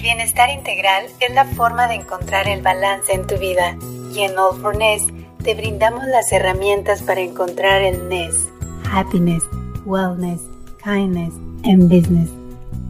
[0.00, 3.76] El bienestar integral es la forma de encontrar el balance en tu vida
[4.14, 5.02] y en All for Ness
[5.44, 8.48] te brindamos las herramientas para encontrar el Ness,
[8.90, 9.42] happiness,
[9.84, 10.40] wellness,
[10.82, 11.34] kindness
[11.64, 12.30] and business.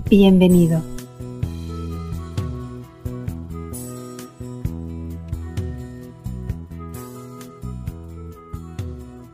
[0.09, 0.81] Bienvenido.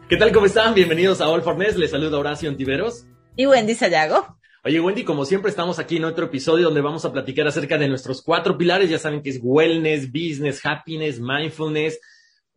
[0.09, 0.33] ¿Qué tal?
[0.33, 0.73] ¿Cómo están?
[0.73, 1.77] Bienvenidos a All for Ness.
[1.77, 3.05] Les saluda Horacio Antiveros.
[3.37, 4.36] Y Wendy Sayago.
[4.67, 7.87] Oye, Wendy, como siempre estamos aquí en otro episodio donde vamos a platicar acerca de
[7.87, 8.91] nuestros cuatro pilares.
[8.91, 12.01] Ya saben que es wellness, business, happiness, mindfulness.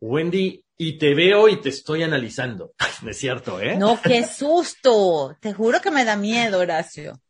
[0.00, 2.72] Wendy, y te veo y te estoy analizando.
[3.02, 3.76] No es cierto, ¿eh?
[3.76, 5.36] No, qué susto.
[5.40, 7.20] Te juro que me da miedo, Horacio.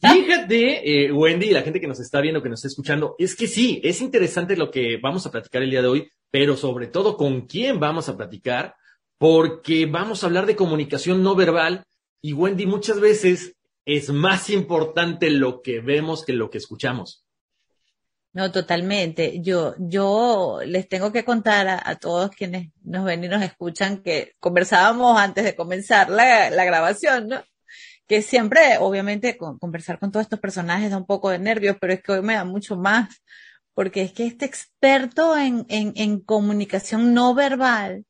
[0.00, 3.36] Fíjate, eh, Wendy, y la gente que nos está viendo, que nos está escuchando, es
[3.36, 6.88] que sí, es interesante lo que vamos a platicar el día de hoy, pero sobre
[6.88, 8.74] todo con quién vamos a platicar,
[9.16, 11.84] porque vamos a hablar de comunicación no verbal
[12.20, 13.54] y Wendy, muchas veces
[13.88, 17.24] es más importante lo que vemos que lo que escuchamos.
[18.34, 19.40] No, totalmente.
[19.40, 24.34] Yo, yo les tengo que contar a, todos quienes nos ven y nos escuchan que
[24.40, 27.42] conversábamos antes de comenzar la, la grabación, ¿no?
[28.06, 32.02] Que siempre, obviamente, conversar con todos estos personajes da un poco de nervios, pero es
[32.02, 33.22] que hoy me da mucho más,
[33.72, 38.04] porque es que este experto en, en, en comunicación no verbal,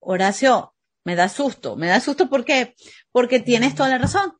[0.00, 2.74] Horacio, me da susto, me da susto porque,
[3.12, 4.32] porque tienes toda la razón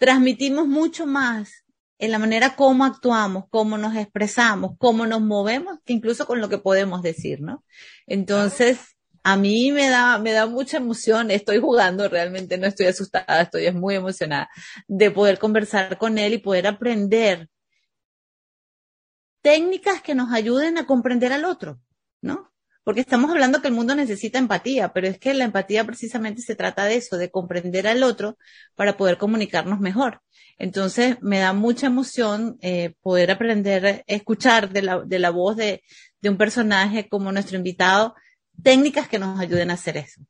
[0.00, 1.64] transmitimos mucho más
[1.98, 6.48] en la manera como actuamos, cómo nos expresamos, cómo nos movemos, que incluso con lo
[6.48, 7.62] que podemos decir, ¿no?
[8.06, 13.42] Entonces, a mí me da, me da mucha emoción, estoy jugando, realmente no estoy asustada,
[13.42, 14.48] estoy muy emocionada
[14.88, 17.50] de poder conversar con él y poder aprender
[19.42, 21.78] técnicas que nos ayuden a comprender al otro,
[22.22, 22.49] ¿no?
[22.90, 26.56] Porque estamos hablando que el mundo necesita empatía, pero es que la empatía precisamente se
[26.56, 28.36] trata de eso, de comprender al otro
[28.74, 30.22] para poder comunicarnos mejor.
[30.58, 35.56] Entonces, me da mucha emoción eh, poder aprender a escuchar de la, de la voz
[35.56, 35.84] de,
[36.20, 38.16] de un personaje como nuestro invitado
[38.60, 40.22] técnicas que nos ayuden a hacer eso.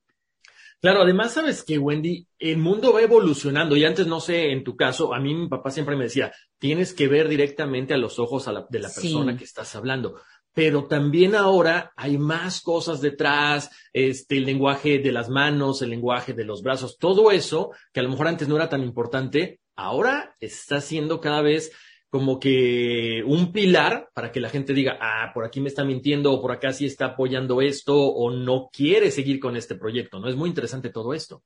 [0.83, 4.77] Claro, además sabes que Wendy, el mundo va evolucionando y antes no sé, en tu
[4.77, 8.49] caso, a mí mi papá siempre me decía, tienes que ver directamente a los ojos
[8.49, 10.21] a la, de la persona que estás hablando
[10.61, 16.35] pero también ahora hay más cosas detrás, este, el lenguaje de las manos, el lenguaje
[16.35, 20.37] de los brazos, todo eso que a lo mejor antes no era tan importante, ahora
[20.39, 21.73] está siendo cada vez
[22.11, 26.31] como que un pilar para que la gente diga, ah, por aquí me está mintiendo
[26.31, 30.29] o por acá sí está apoyando esto o no quiere seguir con este proyecto, ¿no?
[30.29, 31.43] Es muy interesante todo esto.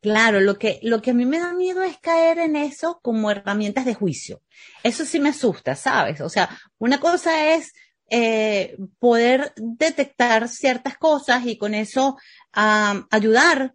[0.00, 3.30] Claro, lo que, lo que a mí me da miedo es caer en eso como
[3.30, 4.42] herramientas de juicio.
[4.82, 6.20] Eso sí me asusta, ¿sabes?
[6.20, 7.72] O sea, una cosa es
[8.10, 12.16] eh, poder detectar ciertas cosas y con eso
[12.52, 13.74] ayudar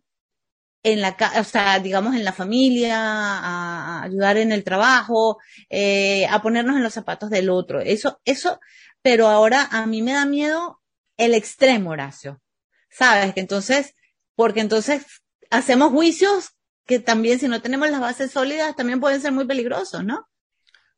[0.83, 5.37] en la, o sea, digamos en la familia, a, ayudar en el trabajo,
[5.69, 7.81] eh, a ponernos en los zapatos del otro.
[7.81, 8.59] Eso, eso,
[9.01, 10.81] pero ahora a mí me da miedo
[11.17, 12.41] el extremo, Horacio.
[12.89, 13.33] ¿Sabes?
[13.33, 13.93] Que entonces,
[14.35, 15.05] porque entonces
[15.49, 16.51] hacemos juicios
[16.85, 20.27] que también si no tenemos las bases sólidas también pueden ser muy peligrosos, ¿no?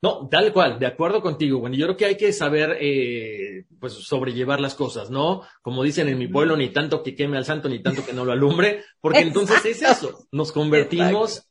[0.02, 1.60] No, tal cual, de acuerdo contigo.
[1.60, 5.44] Bueno, yo creo que hay que saber, eh, pues, sobrellevar las cosas, ¿no?
[5.62, 8.26] Como dicen en mi pueblo, ni tanto que queme al santo, ni tanto que no
[8.26, 11.48] lo alumbre, porque entonces es eso, nos convertimos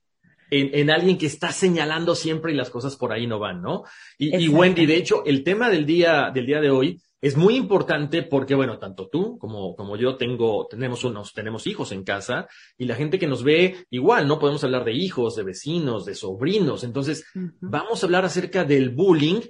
[0.51, 3.85] en, en, alguien que está señalando siempre y las cosas por ahí no van, ¿no?
[4.19, 7.57] Y, y Wendy, de hecho, el tema del día, del día de hoy es muy
[7.57, 12.49] importante porque, bueno, tanto tú como, como yo tengo, tenemos unos, tenemos hijos en casa
[12.79, 14.39] y la gente que nos ve igual, ¿no?
[14.39, 16.83] Podemos hablar de hijos, de vecinos, de sobrinos.
[16.83, 17.27] Entonces,
[17.61, 19.41] vamos a hablar acerca del bullying,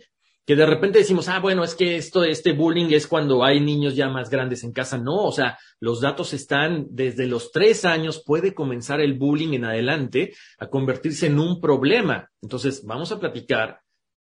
[0.45, 3.95] que de repente decimos, ah, bueno, es que esto, este bullying es cuando hay niños
[3.95, 4.99] ya más grandes en casa.
[4.99, 9.67] No, o sea, los datos están desde los tres años puede comenzar el bullying en
[9.67, 12.29] adelante a convertirse en un problema.
[12.43, 13.81] Entonces, vamos a platicar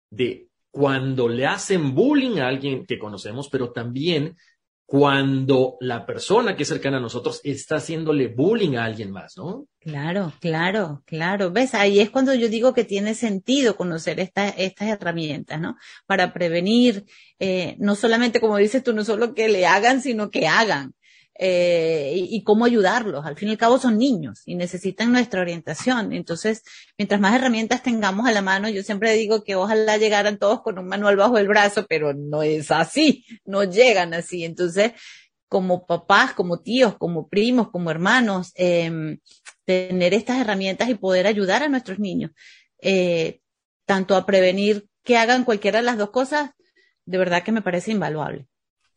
[0.09, 4.38] de cuando le hacen bullying a alguien que conocemos, pero también
[4.85, 9.66] cuando la persona que es cercana a nosotros está haciéndole bullying a alguien más, ¿no?
[9.79, 11.51] Claro, claro, claro.
[11.51, 11.73] ¿Ves?
[11.73, 15.78] Ahí es cuando yo digo que tiene sentido conocer estas herramientas, ¿no?
[16.05, 17.05] Para prevenir,
[17.40, 20.93] eh, no solamente, como dices tú, no solo que le hagan, sino que hagan
[21.39, 23.25] eh, y, cómo ayudarlos.
[23.25, 26.13] Al fin y al cabo son niños y necesitan nuestra orientación.
[26.13, 26.63] Entonces,
[26.97, 30.79] mientras más herramientas tengamos a la mano, yo siempre digo que ojalá llegaran todos con
[30.79, 34.45] un manual bajo el brazo, pero no es así, no llegan así.
[34.45, 34.93] Entonces,
[35.47, 39.17] como papás, como tíos, como primos, como hermanos, eh,
[39.66, 42.31] tener estas herramientas y poder ayudar a nuestros niños,
[42.81, 43.41] eh,
[43.85, 46.51] tanto a prevenir que hagan cualquiera de las dos cosas,
[47.05, 48.47] de verdad que me parece invaluable.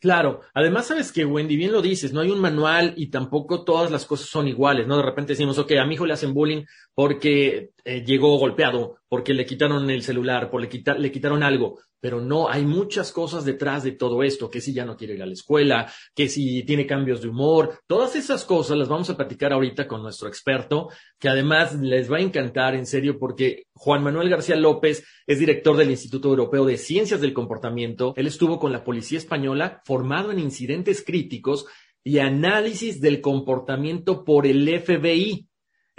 [0.00, 3.90] Claro, además sabes que Wendy, bien lo dices, no hay un manual y tampoco todas
[3.90, 4.96] las cosas son iguales, ¿no?
[4.96, 6.64] De repente decimos, ok, a mi hijo le hacen bullying
[6.94, 12.20] porque eh, llegó golpeado porque le quitaron el celular, porque le, le quitaron algo, pero
[12.20, 15.26] no, hay muchas cosas detrás de todo esto, que si ya no quiere ir a
[15.26, 19.52] la escuela, que si tiene cambios de humor, todas esas cosas las vamos a platicar
[19.52, 20.88] ahorita con nuestro experto,
[21.18, 25.76] que además les va a encantar en serio porque Juan Manuel García López es director
[25.76, 30.38] del Instituto Europeo de Ciencias del Comportamiento, él estuvo con la Policía Española formado en
[30.38, 31.66] incidentes críticos
[32.02, 35.49] y análisis del comportamiento por el FBI.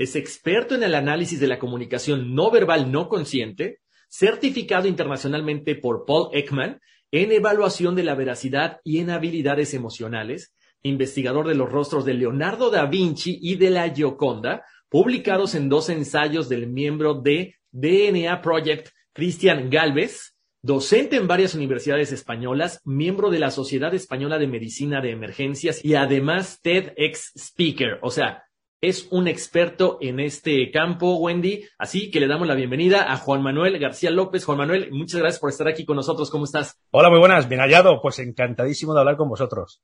[0.01, 6.06] Es experto en el análisis de la comunicación no verbal no consciente, certificado internacionalmente por
[6.07, 6.80] Paul Ekman
[7.12, 12.71] en evaluación de la veracidad y en habilidades emocionales, investigador de los rostros de Leonardo
[12.71, 18.89] da Vinci y de la Gioconda, publicados en dos ensayos del miembro de DNA Project,
[19.13, 25.12] Cristian Galvez, docente en varias universidades españolas, miembro de la Sociedad Española de Medicina de
[25.12, 28.00] Emergencias y además TEDx Speaker.
[28.01, 28.45] O sea,
[28.81, 31.63] es un experto en este campo, Wendy.
[31.78, 34.44] Así que le damos la bienvenida a Juan Manuel García López.
[34.44, 36.31] Juan Manuel, muchas gracias por estar aquí con nosotros.
[36.31, 36.80] ¿Cómo estás?
[36.89, 37.48] Hola, muy buenas.
[37.48, 38.01] Bien hallado.
[38.01, 39.83] Pues encantadísimo de hablar con vosotros.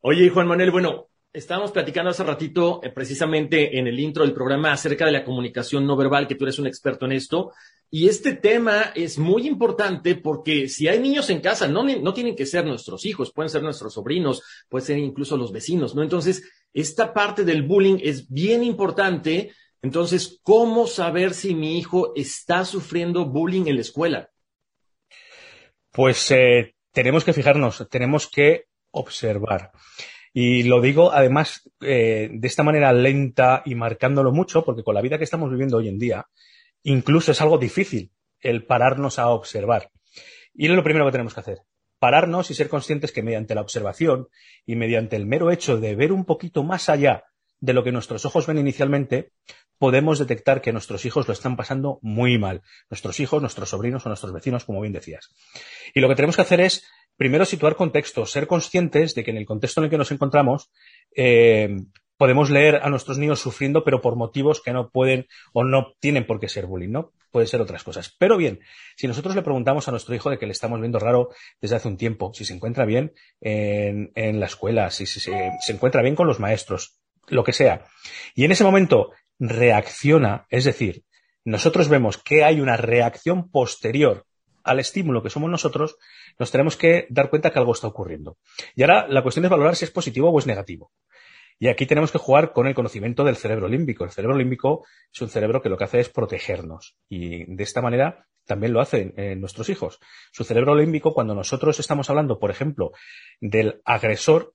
[0.00, 4.72] Oye, Juan Manuel, bueno, estábamos platicando hace ratito, eh, precisamente en el intro del programa,
[4.72, 7.52] acerca de la comunicación no verbal, que tú eres un experto en esto.
[7.94, 12.34] Y este tema es muy importante porque si hay niños en casa, no, no tienen
[12.34, 16.02] que ser nuestros hijos, pueden ser nuestros sobrinos, pueden ser incluso los vecinos, ¿no?
[16.02, 16.42] Entonces,
[16.72, 19.52] esta parte del bullying es bien importante.
[19.82, 24.30] Entonces, ¿cómo saber si mi hijo está sufriendo bullying en la escuela?
[25.90, 29.70] Pues eh, tenemos que fijarnos, tenemos que observar.
[30.32, 35.02] Y lo digo además eh, de esta manera lenta y marcándolo mucho, porque con la
[35.02, 36.26] vida que estamos viviendo hoy en día,
[36.82, 39.90] incluso es algo difícil el pararnos a observar.
[40.54, 41.58] Y es lo primero que tenemos que hacer,
[41.98, 44.28] pararnos y ser conscientes que mediante la observación
[44.66, 47.24] y mediante el mero hecho de ver un poquito más allá
[47.60, 49.30] de lo que nuestros ojos ven inicialmente,
[49.78, 52.62] podemos detectar que nuestros hijos lo están pasando muy mal.
[52.90, 55.30] Nuestros hijos, nuestros sobrinos o nuestros vecinos, como bien decías.
[55.94, 56.84] Y lo que tenemos que hacer es,
[57.16, 60.72] primero, situar contexto, ser conscientes de que en el contexto en el que nos encontramos,
[61.14, 61.68] eh,
[62.22, 66.24] podemos leer a nuestros niños sufriendo, pero por motivos que no pueden o no tienen
[66.24, 67.10] por qué ser bullying, ¿no?
[67.32, 68.14] puede ser otras cosas.
[68.16, 68.60] Pero bien,
[68.96, 71.30] si nosotros le preguntamos a nuestro hijo de que le estamos viendo raro
[71.60, 75.32] desde hace un tiempo, si se encuentra bien en, la escuela, si, se,
[75.66, 77.86] encuentra bien con los maestros, lo que sea,
[78.36, 79.10] y en ese momento
[79.40, 81.02] reacciona, es decir,
[81.44, 84.26] nosotros vemos que hay una reacción posterior
[84.62, 85.96] al estímulo que somos nosotros,
[86.38, 88.38] nos tenemos que dar cuenta que algo está ocurriendo.
[88.76, 90.92] Y ahora la cuestión es valorar si es positivo o es negativo.
[91.62, 94.02] Y aquí tenemos que jugar con el conocimiento del cerebro límbico.
[94.02, 96.96] El cerebro límbico es un cerebro que lo que hace es protegernos.
[97.08, 100.00] Y de esta manera también lo hacen eh, nuestros hijos.
[100.32, 102.90] Su cerebro límbico, cuando nosotros estamos hablando, por ejemplo,
[103.40, 104.54] del agresor,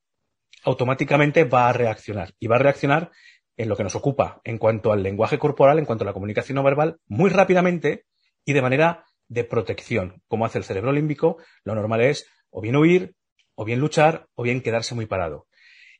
[0.65, 2.33] automáticamente va a reaccionar.
[2.41, 3.11] Y va a reaccionar
[3.55, 6.57] en lo que nos ocupa en cuanto al lenguaje corporal, en cuanto a la comunicación
[6.57, 8.03] no verbal, muy rápidamente
[8.43, 10.21] y de manera de protección.
[10.27, 13.15] Como hace el cerebro límbico, lo normal es o bien huir,
[13.55, 15.47] o bien luchar, o bien quedarse muy parado.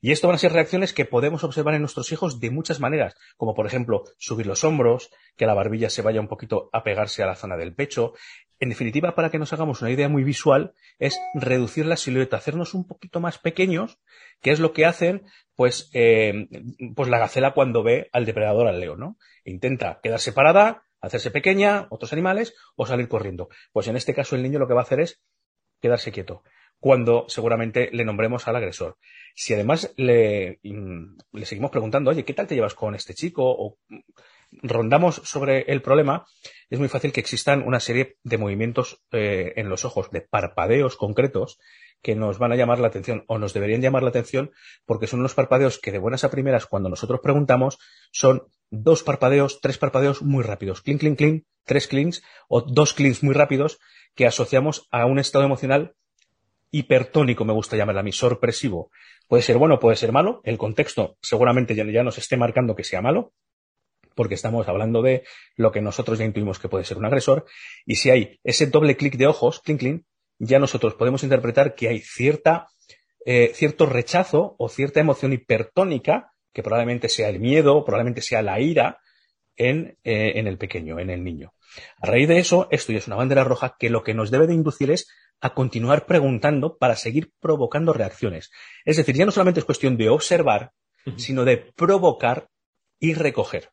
[0.08, 3.18] Y esto van a ser reacciones que podemos observar en nuestros hijos de muchas maneras,
[3.36, 7.24] como por ejemplo subir los hombros, que la barbilla se vaya un poquito a pegarse
[7.24, 8.14] a la zona del pecho.
[8.58, 12.74] En definitiva, para que nos hagamos una idea muy visual, es reducir la silueta, hacernos
[12.74, 14.00] un poquito más pequeños,
[14.40, 15.26] que es lo que hacen
[15.58, 16.48] pues, eh,
[16.96, 19.18] pues la gacela cuando ve al depredador, al león, ¿no?
[19.44, 23.50] Intenta quedarse parada, hacerse pequeña, otros animales, o salir corriendo.
[23.74, 25.22] Pues en este caso el niño lo que va a hacer es
[25.82, 26.44] quedarse quieto
[26.80, 28.98] cuando seguramente le nombremos al agresor.
[29.36, 33.44] Si además le, le, seguimos preguntando, oye, ¿qué tal te llevas con este chico?
[33.46, 33.78] O
[34.52, 36.26] rondamos sobre el problema,
[36.70, 40.96] es muy fácil que existan una serie de movimientos eh, en los ojos, de parpadeos
[40.96, 41.60] concretos,
[42.02, 44.52] que nos van a llamar la atención o nos deberían llamar la atención
[44.86, 47.80] porque son unos parpadeos que de buenas a primeras, cuando nosotros preguntamos,
[48.12, 53.24] son dos parpadeos, tres parpadeos muy rápidos, clink, clink, clink, tres clinks o dos clinks
[53.24, 53.80] muy rápidos
[54.16, 55.96] que asociamos a un estado emocional
[56.72, 58.92] hipertónico, me gusta llamarla a mí, sorpresivo.
[59.28, 60.42] Puede ser bueno, puede ser malo.
[60.44, 63.34] El contexto seguramente ya, nos esté marcando que sea malo,
[64.16, 65.24] porque estamos hablando de
[65.56, 67.46] lo que nosotros ya intuimos que puede ser un agresor.
[67.86, 70.04] Y si hay ese doble clic de ojos, clink, clink,
[70.40, 72.68] ya nosotros podemos interpretar que hay cierta,
[73.26, 78.60] eh, cierto rechazo o cierta emoción hipertónica, que probablemente sea el miedo, probablemente sea la
[78.60, 79.00] ira,
[79.58, 81.54] en, eh, en el pequeño, en el niño.
[82.00, 84.48] A raíz de eso, esto ya es una bandera roja que lo que nos debe
[84.48, 85.08] de inducir es
[85.40, 88.52] a continuar preguntando para seguir provocando reacciones.
[88.86, 90.72] Es decir, ya no solamente es cuestión de observar,
[91.18, 92.50] sino de provocar
[93.00, 93.70] y recoger.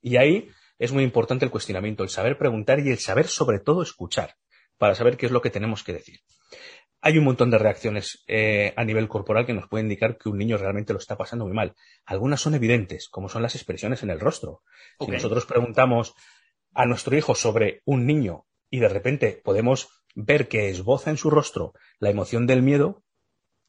[0.00, 3.82] Y ahí es muy importante el cuestionamiento, el saber preguntar y el saber sobre todo
[3.82, 4.36] escuchar,
[4.76, 6.20] para saber qué es lo que tenemos que decir.
[7.00, 10.38] Hay un montón de reacciones eh, a nivel corporal que nos pueden indicar que un
[10.38, 11.74] niño realmente lo está pasando muy mal.
[12.04, 14.62] Algunas son evidentes, como son las expresiones en el rostro.
[14.98, 16.14] Si nosotros preguntamos
[16.78, 21.28] a nuestro hijo sobre un niño y de repente podemos ver que esboza en su
[21.28, 23.02] rostro la emoción del miedo,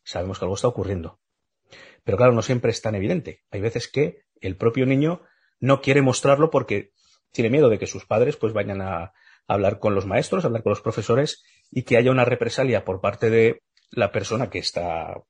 [0.04, 1.20] sabemos que algo está ocurriendo.
[2.04, 3.42] Pero claro, no siempre es tan evidente.
[3.50, 5.24] Hay veces que el propio niño
[5.60, 6.92] no quiere mostrarlo porque
[7.32, 9.14] tiene miedo de que sus padres pues vayan a
[9.48, 13.32] hablar con los maestros, hablar con los profesores y que haya una represalia por parte
[13.32, 15.24] de la persona que está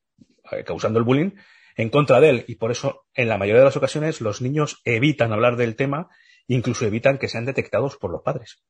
[0.52, 1.32] eh, causando el bullying
[1.78, 2.46] en contra de él.
[2.50, 6.10] Y por eso, en la mayoría de las ocasiones, los niños evitan hablar del tema,
[6.50, 8.62] incluso evitan que sean detectados por los padres.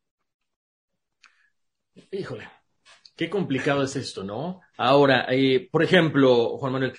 [2.12, 2.48] Híjole,
[3.16, 4.62] qué complicado es esto, ¿no?
[4.78, 6.94] Ahora, eh, por ejemplo, Juan Manuel,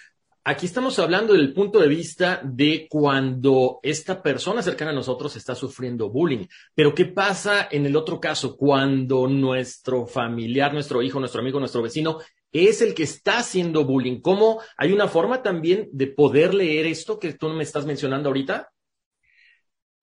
[0.44, 5.54] aquí estamos hablando del punto de vista de cuando esta persona cercana a nosotros está
[5.54, 6.46] sufriendo bullying.
[6.74, 11.82] Pero ¿qué pasa en el otro caso cuando nuestro familiar, nuestro hijo, nuestro amigo, nuestro
[11.82, 12.18] vecino
[12.52, 14.20] es el que está haciendo bullying?
[14.20, 18.70] ¿Cómo hay una forma también de poder leer esto que tú me estás mencionando ahorita?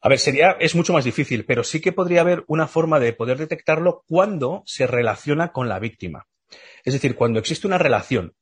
[0.02, 3.14] A ver, sería, es mucho más difícil, pero sí que podría haber una forma de
[3.14, 6.28] poder detectarlo cuando se relaciona con la víctima.
[6.84, 8.36] Es decir, cuando existe una relación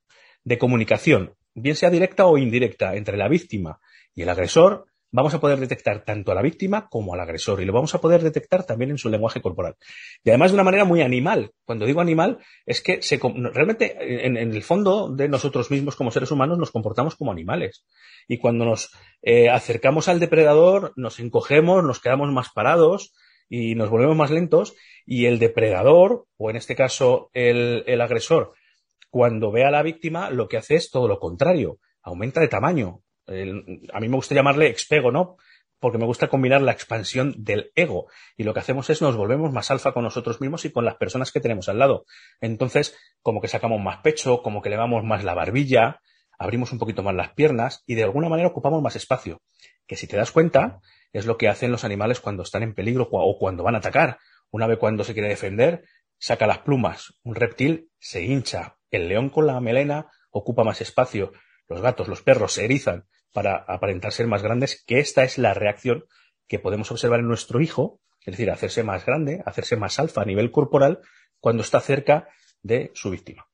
[0.44, 3.80] de comunicación, bien sea directa o indirecta, entre la víctima
[4.14, 7.66] y el agresor, vamos a poder detectar tanto a la víctima como al agresor y
[7.66, 9.76] lo vamos a poder detectar también en su lenguaje corporal.
[10.24, 11.52] Y además de una manera muy animal.
[11.64, 13.00] Cuando digo animal es que
[13.54, 17.86] realmente en, el fondo de nosotros mismos como seres humanos nos comportamos como animales.
[18.28, 23.14] Y cuando nos eh, acercamos al depredador nos encogemos, nos quedamos más parados
[23.48, 28.54] y nos volvemos más lentos y el depredador, o en este caso el agresor,
[29.16, 33.05] cuando ve a la víctima lo que hace es todo lo contrario, aumenta de tamaño,
[33.28, 35.38] a mí me gusta llamarle expego, ¿no?
[35.80, 38.08] Porque me gusta combinar la expansión del ego.
[38.38, 40.96] Y lo que hacemos es nos volvemos más alfa con nosotros mismos y con las
[40.96, 42.06] personas que tenemos al lado.
[42.40, 46.02] Entonces, como que sacamos más pecho, como que levamos más la barbilla,
[46.38, 49.42] abrimos un poquito más las piernas y de alguna manera ocupamos más espacio.
[49.88, 50.80] Que si te das cuenta,
[51.14, 54.20] es lo que hacen los animales cuando están en peligro o cuando van a atacar.
[54.52, 55.84] Una vez cuando se quiere defender,
[56.18, 57.20] saca las plumas.
[57.24, 58.78] Un reptil se hincha.
[58.90, 61.34] El león con la melena ocupa más espacio.
[61.68, 65.54] Los gatos, los perros se erizan para aparentar ser más grandes, que esta es la
[65.54, 66.06] reacción
[66.48, 70.26] que podemos observar en nuestro hijo, es decir, hacerse más grande, hacerse más alfa a
[70.26, 71.02] nivel corporal
[71.42, 72.30] cuando está cerca
[72.64, 73.46] de su víctima.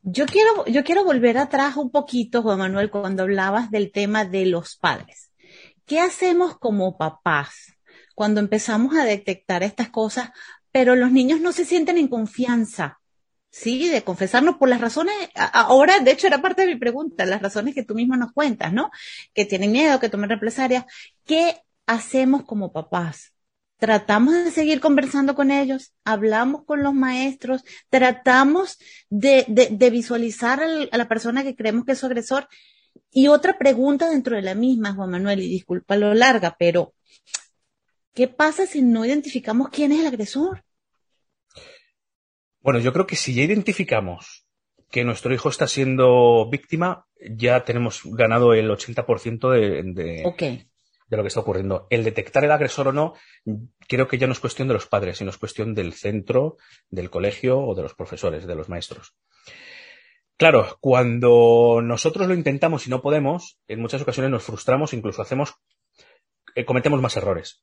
[0.00, 4.46] Yo quiero, yo quiero volver atrás un poquito, Juan Manuel, cuando hablabas del tema de
[4.46, 5.32] los padres.
[5.84, 7.76] ¿Qué hacemos como papás
[8.14, 10.30] cuando empezamos a detectar estas cosas,
[10.70, 13.00] pero los niños no se sienten en confianza
[13.50, 17.40] Sí, de confesarnos por las razones, ahora de hecho era parte de mi pregunta, las
[17.40, 18.90] razones que tú mismo nos cuentas, ¿no?
[19.32, 20.84] Que tienen miedo, que tomen represalias.
[21.24, 23.32] ¿Qué hacemos como papás?
[23.78, 30.96] Tratamos de seguir conversando con ellos, hablamos con los maestros, tratamos de, de, visualizar a
[30.96, 32.48] la persona que creemos que es su agresor.
[33.10, 36.94] Y otra pregunta dentro de la misma, Juan Manuel, y disculpa lo larga, pero
[38.12, 40.65] ¿qué pasa si no identificamos quién es el agresor?
[42.66, 44.44] Bueno, yo creo que si ya identificamos
[44.90, 50.24] que nuestro hijo está siendo víctima, ya tenemos ganado el 80% de, de,
[51.06, 51.86] de lo que está ocurriendo.
[51.90, 53.14] El detectar el agresor o no,
[53.86, 56.56] creo que ya no es cuestión de los padres, sino es cuestión del centro,
[56.90, 59.14] del colegio o de los profesores, de los maestros.
[60.36, 65.54] Claro, cuando nosotros lo intentamos y no podemos, en muchas ocasiones nos frustramos, incluso hacemos,
[66.56, 67.62] eh, cometemos más errores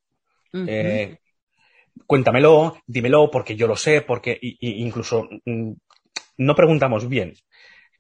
[2.08, 5.72] cuéntamelo, dímelo, porque yo lo sé, porque incluso mm,
[6.38, 7.34] no preguntamos bien.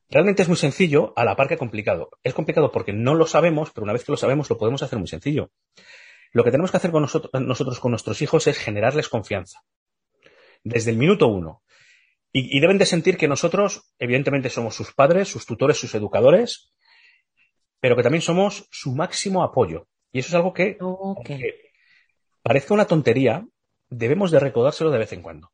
[0.10, 2.10] Realmente es muy sencillo, a la par que complicado.
[2.24, 5.00] Es complicado porque no lo sabemos, pero una vez que lo sabemos lo podemos hacer
[5.00, 5.52] muy sencillo.
[6.32, 9.62] Lo que tenemos que hacer con nosotros, nosotros con nuestros hijos es generarles confianza.
[10.64, 11.62] Desde el minuto uno.
[12.36, 16.74] Y, deben de sentir que nosotros, evidentemente, somos sus padres, sus tutores, sus educadores,
[17.80, 19.88] pero que también somos su máximo apoyo.
[20.12, 20.78] Y eso es algo que,
[22.42, 23.46] parece una tontería,
[23.98, 25.52] debemos de recordárselo de vez en cuando.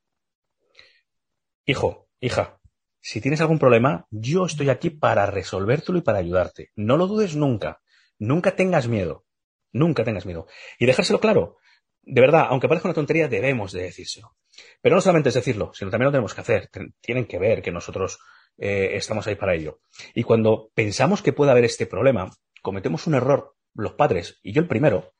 [1.65, 2.59] Hijo, hija,
[3.01, 6.71] si tienes algún problema, yo estoy aquí para resolvértelo y para ayudarte.
[6.75, 7.81] No lo dudes nunca.
[8.17, 9.25] Nunca tengas miedo.
[9.71, 10.47] Nunca tengas miedo.
[10.79, 11.57] Y dejárselo claro.
[12.01, 14.35] De verdad, aunque parezca una tontería, debemos de decírselo.
[14.81, 16.69] Pero no solamente es decirlo, sino también lo tenemos que hacer.
[16.99, 18.19] Tienen que ver que nosotros
[18.57, 19.81] eh, estamos ahí para ello.
[20.13, 22.31] Y cuando pensamos que puede haber este problema,
[22.61, 25.13] cometemos un error, los padres, y yo el primero,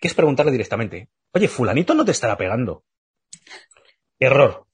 [0.00, 2.84] que es preguntarle directamente, oye, fulanito no te estará pegando.
[4.18, 4.66] Error.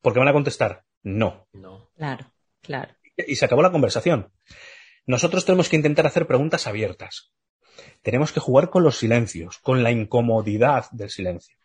[0.00, 1.46] Porque van a contestar, no.
[1.52, 1.90] No.
[1.96, 2.94] Claro, claro.
[3.16, 4.32] Y se acabó la conversación.
[5.06, 7.32] Nosotros tenemos que intentar hacer preguntas abiertas.
[8.02, 11.56] Tenemos que jugar con los silencios, con la incomodidad del silencio.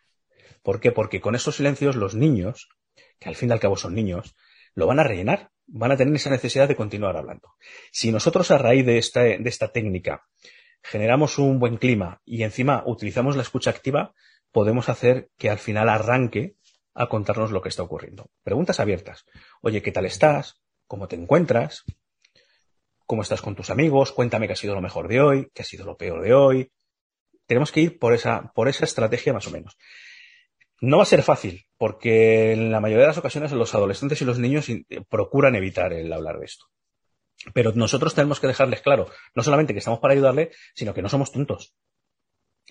[0.62, 0.92] ¿Por qué?
[0.92, 2.68] Porque con esos silencios los niños,
[3.18, 4.34] que al fin y al cabo son niños,
[4.74, 7.54] lo van a rellenar, van a tener esa necesidad de continuar hablando.
[7.92, 10.24] Si nosotros a raíz de esta, de esta técnica
[10.82, 14.14] generamos un buen clima y encima utilizamos la escucha activa,
[14.52, 16.56] podemos hacer que al final arranque
[16.94, 18.30] a contarnos lo que está ocurriendo.
[18.42, 19.24] Preguntas abiertas.
[19.62, 20.60] Oye, ¿qué tal estás?
[20.86, 21.84] ¿Cómo te encuentras?
[23.06, 24.12] ¿Cómo estás con tus amigos?
[24.12, 26.72] Cuéntame qué ha sido lo mejor de hoy, qué ha sido lo peor de hoy.
[27.46, 29.76] Tenemos que ir por esa, por esa estrategia más o menos.
[30.80, 34.24] No va a ser fácil, porque en la mayoría de las ocasiones los adolescentes y
[34.24, 34.66] los niños
[35.08, 36.66] procuran evitar el hablar de esto.
[37.54, 41.08] Pero nosotros tenemos que dejarles claro, no solamente que estamos para ayudarle, sino que no
[41.08, 41.74] somos tontos.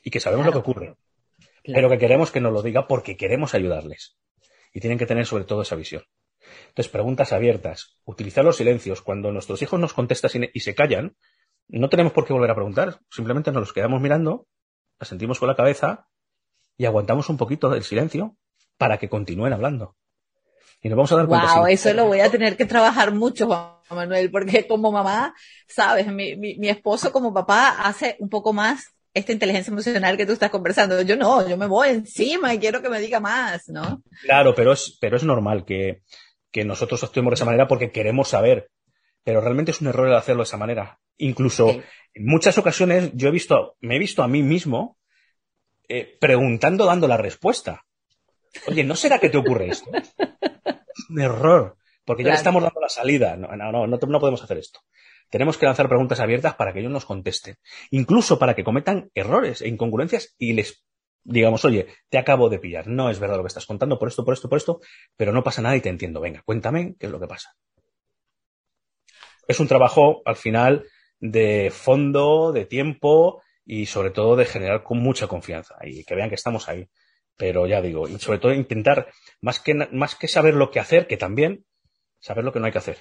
[0.03, 0.97] Y que sabemos lo que ocurre
[1.73, 4.17] pero que queremos que nos lo diga porque queremos ayudarles.
[4.73, 6.03] Y tienen que tener sobre todo esa visión.
[6.69, 9.01] Entonces, preguntas abiertas, utilizar los silencios.
[9.01, 11.17] Cuando nuestros hijos nos contestan y se callan,
[11.67, 12.99] no tenemos por qué volver a preguntar.
[13.09, 14.47] Simplemente nos los quedamos mirando,
[15.01, 16.07] sentimos con la cabeza
[16.77, 18.37] y aguantamos un poquito del silencio
[18.77, 19.95] para que continúen hablando.
[20.81, 21.55] Y nos vamos a dar cuenta.
[21.55, 25.33] Wow, eso lo voy a tener que trabajar mucho, Juan Manuel, porque como mamá,
[25.67, 30.25] sabes, mi, mi, mi esposo como papá hace un poco más esta inteligencia emocional que
[30.25, 31.01] tú estás conversando.
[31.01, 34.03] Yo no, yo me voy encima y quiero que me diga más, ¿no?
[34.21, 36.03] Claro, pero es, pero es normal que,
[36.51, 38.69] que nosotros actuemos de esa manera porque queremos saber.
[39.23, 40.99] Pero realmente es un error el hacerlo de esa manera.
[41.17, 44.97] Incluso en muchas ocasiones yo he visto, me he visto a mí mismo
[45.89, 47.85] eh, preguntando, dando la respuesta.
[48.67, 49.89] Oye, ¿no será que te ocurre esto?
[50.17, 51.77] es un error,
[52.07, 53.35] porque ya le estamos dando la salida.
[53.35, 54.79] No, no, no, no podemos hacer esto.
[55.29, 57.57] Tenemos que lanzar preguntas abiertas para que ellos nos contesten,
[57.91, 60.85] incluso para que cometan errores e incongruencias y les
[61.25, 64.23] digamos, oye, te acabo de pillar, no es verdad lo que estás contando por esto,
[64.23, 64.79] por esto, por esto,
[65.17, 66.21] pero no pasa nada y te entiendo.
[66.21, 67.53] Venga, cuéntame qué es lo que pasa.
[69.45, 70.85] Es un trabajo, al final,
[71.19, 76.29] de fondo, de tiempo y sobre todo de generar con mucha confianza y que vean
[76.29, 76.87] que estamos ahí.
[77.35, 79.09] Pero ya digo, y sobre todo intentar,
[79.41, 81.65] más que, más que saber lo que hacer, que también,
[82.19, 82.97] saber lo que no hay que hacer.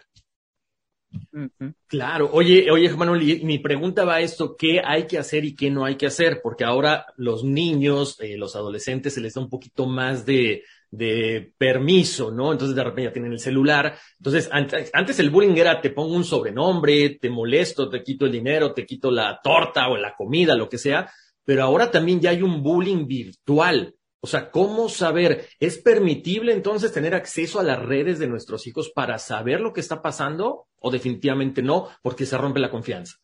[1.87, 5.71] Claro, oye, oye, Manuel, mi pregunta va a esto, ¿qué hay que hacer y qué
[5.71, 6.41] no hay que hacer?
[6.43, 11.53] Porque ahora los niños, eh, los adolescentes se les da un poquito más de, de
[11.57, 12.53] permiso, ¿no?
[12.53, 13.97] Entonces de repente ya tienen el celular.
[14.19, 18.33] Entonces, antes, antes el bullying era te pongo un sobrenombre, te molesto, te quito el
[18.33, 21.11] dinero, te quito la torta o la comida, lo que sea.
[21.45, 23.95] Pero ahora también ya hay un bullying virtual.
[24.26, 25.47] O sea, ¿cómo saber?
[25.60, 29.78] ¿Es permitible entonces tener acceso a las redes de nuestros hijos para saber lo que
[29.78, 33.19] está pasando o definitivamente no porque se rompe la confianza?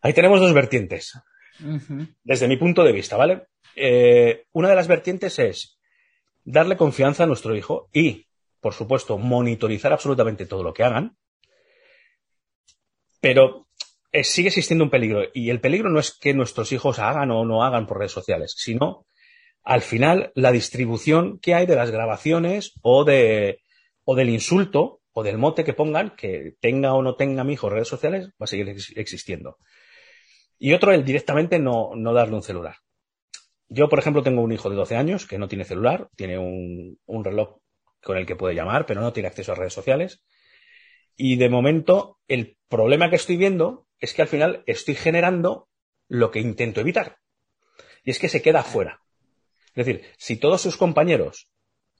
[0.00, 1.20] Ahí tenemos dos vertientes.
[2.22, 3.48] Desde mi punto de vista, ¿vale?
[3.76, 5.78] Eh, una de las vertientes es
[6.42, 8.26] darle confianza a nuestro hijo y,
[8.62, 11.18] por supuesto, monitorizar absolutamente todo lo que hagan.
[13.20, 13.68] Pero
[14.22, 15.22] sigue existiendo un peligro.
[15.34, 18.54] Y el peligro no es que nuestros hijos hagan o no hagan por redes sociales,
[18.56, 19.06] sino
[19.64, 23.62] al final la distribución que hay de las grabaciones o, de,
[24.04, 27.70] o del insulto o del mote que pongan, que tenga o no tenga mi hijo
[27.70, 29.58] redes sociales, va a seguir existiendo.
[30.58, 32.76] Y otro, el directamente no, no darle un celular.
[33.68, 36.98] Yo, por ejemplo, tengo un hijo de 12 años que no tiene celular, tiene un,
[37.06, 37.58] un reloj
[38.02, 40.22] con el que puede llamar, pero no tiene acceso a redes sociales.
[41.16, 45.68] Y de momento, el problema que estoy viendo es que al final estoy generando
[46.08, 47.18] lo que intento evitar.
[48.04, 49.00] Y es que se queda fuera.
[49.74, 51.48] Es decir, si todos sus compañeros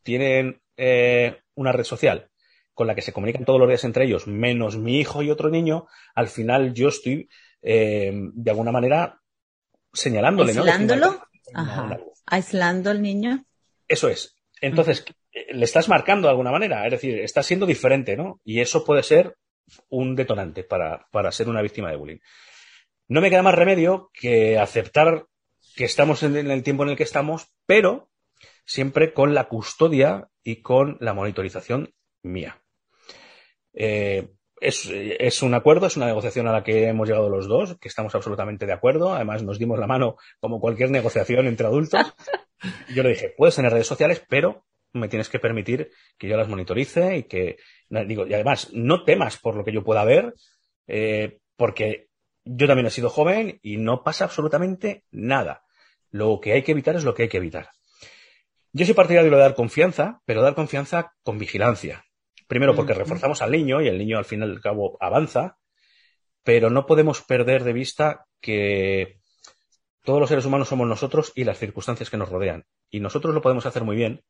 [0.03, 2.31] tienen eh, una red social
[2.75, 5.49] con la que se comunican todos los días entre ellos, menos mi hijo y otro
[5.49, 7.29] niño, al final yo estoy
[7.63, 9.21] eh, de alguna manera
[9.93, 10.53] señalándole.
[10.53, 11.25] ¿Aislándolo?
[11.55, 11.99] Ajá.
[12.27, 13.47] ¿Aislando al niño?
[13.89, 14.37] Eso es.
[14.61, 18.41] Entonces, eh, le estás marcando de alguna manera, es decir, estás siendo diferente, ¿no?
[18.45, 19.37] Y eso puede ser
[19.89, 22.19] un detonante para, para ser una víctima de bullying.
[23.09, 25.27] No me queda más remedio que aceptar
[25.77, 28.11] que estamos en el tiempo en el que estamos, pero
[28.65, 32.63] siempre con la custodia y con la monitorización mía.
[33.75, 37.77] Eh, es, es, un acuerdo, es una negociación a la que hemos llegado los dos,
[37.79, 39.13] que estamos absolutamente de acuerdo.
[39.13, 42.01] Además, nos dimos la mano como cualquier negociación entre adultos.
[42.95, 46.49] Yo le dije, puedes tener redes sociales, pero me tienes que permitir que yo las
[46.49, 47.59] monitorice y que,
[48.07, 50.35] digo, y además, no temas por lo que yo pueda ver,
[50.87, 52.09] eh, porque
[52.45, 55.65] yo también he sido joven y no pasa absolutamente nada.
[56.11, 57.71] Lo que hay que evitar es lo que hay que evitar.
[58.73, 62.05] Yo soy partidario de dar confianza, pero dar confianza con vigilancia.
[62.47, 65.59] Primero porque reforzamos al niño y el niño al fin y al cabo avanza,
[66.43, 69.19] pero no podemos perder de vista que
[70.05, 72.67] todos los seres humanos somos nosotros y las circunstancias que nos rodean.
[72.91, 74.23] Y nosotros lo podemos hacer muy bien,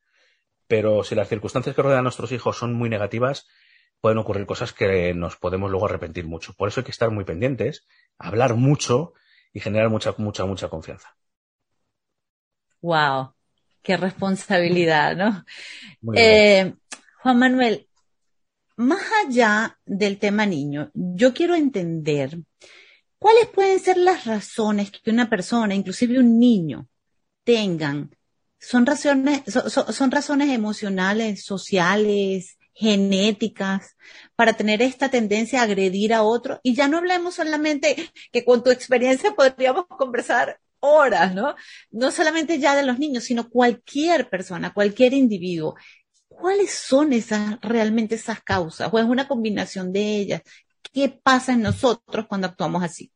[0.67, 3.47] pero si las circunstancias que rodean a nuestros hijos son muy negativas,
[4.01, 6.53] pueden ocurrir cosas que nos podemos luego arrepentir mucho.
[6.55, 7.87] Por eso hay que estar muy pendientes,
[8.19, 9.15] hablar mucho
[9.53, 11.17] y generar mucha, mucha, mucha confianza.
[12.83, 13.33] Wow,
[13.83, 15.45] qué responsabilidad, ¿no?
[16.17, 16.75] Eh,
[17.23, 17.89] Juan Manuel,
[18.77, 22.39] más allá del tema niño, yo quiero entender
[23.19, 26.87] cuáles pueden ser las razones que una persona, inclusive un niño,
[27.45, 28.15] tengan,
[28.65, 33.97] son razones, son, razones emocionales, sociales, genéticas,
[34.37, 36.61] para tener esta tendencia a agredir a otro.
[36.63, 41.55] Y ya no hablemos solamente que con tu experiencia podríamos conversar horas, ¿no?
[41.91, 45.77] No solamente ya de los niños, sino cualquier persona, cualquier individuo.
[46.29, 48.89] ¿Cuáles son esas, realmente esas causas?
[48.93, 50.43] ¿O es una combinación de ellas?
[50.93, 53.13] ¿Qué pasa en nosotros cuando actuamos así?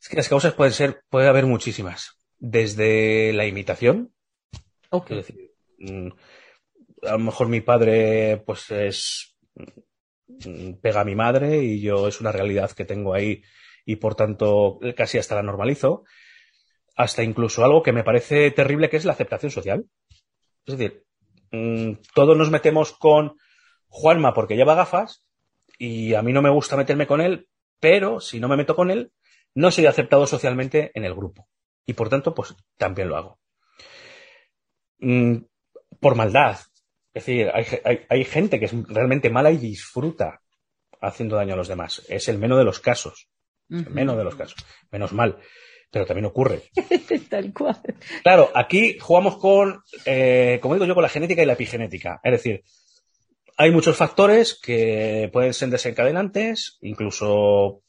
[0.00, 2.19] Es que las causas pueden ser, puede haber muchísimas.
[2.40, 4.12] Desde la imitación.
[4.90, 5.20] Okay.
[5.20, 6.08] Es decir, mm,
[7.06, 12.20] a lo mejor mi padre, pues es, mm, pega a mi madre y yo es
[12.20, 13.42] una realidad que tengo ahí
[13.84, 16.04] y por tanto casi hasta la normalizo.
[16.96, 19.86] Hasta incluso algo que me parece terrible que es la aceptación social.
[20.66, 21.04] Es decir,
[21.52, 23.36] mm, todos nos metemos con
[23.88, 25.24] Juanma porque lleva gafas
[25.78, 27.48] y a mí no me gusta meterme con él,
[27.80, 29.12] pero si no me meto con él,
[29.54, 31.48] no soy aceptado socialmente en el grupo.
[31.86, 33.38] Y por tanto, pues también lo hago.
[34.98, 35.36] Mm,
[36.00, 36.58] por maldad.
[37.12, 37.50] Es decir,
[38.08, 40.42] hay, gente que es realmente mala y disfruta
[41.00, 42.02] haciendo daño a los demás.
[42.08, 43.28] Es el menos de los casos.
[43.68, 44.64] Menos de los casos.
[44.90, 45.38] Menos mal.
[45.90, 46.62] Pero también ocurre.
[47.28, 47.80] Tal cual.
[48.22, 52.20] Claro, aquí jugamos con, eh, como digo yo, con la genética y la epigenética.
[52.22, 52.62] Es decir,
[53.56, 57.82] hay muchos factores que pueden ser desencadenantes, incluso